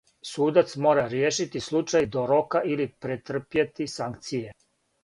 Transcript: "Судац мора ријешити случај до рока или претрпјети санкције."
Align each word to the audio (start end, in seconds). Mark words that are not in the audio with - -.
"Судац 0.27 0.71
мора 0.85 1.03
ријешити 1.11 1.61
случај 1.67 2.09
до 2.17 2.25
рока 2.33 2.65
или 2.73 2.91
претрпјети 3.07 3.93
санкције." 3.99 4.61